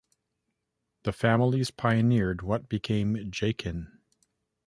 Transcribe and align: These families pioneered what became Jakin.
These 1.03 1.13
families 1.13 1.69
pioneered 1.69 2.41
what 2.41 2.67
became 2.67 3.29
Jakin. 3.29 3.99